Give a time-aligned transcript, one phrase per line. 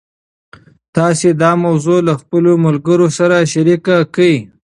[0.95, 4.35] تاسي دا موضوع له خپلو ملګرو سره شریکه کړئ.